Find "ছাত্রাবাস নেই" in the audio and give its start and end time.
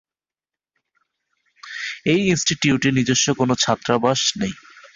3.55-4.53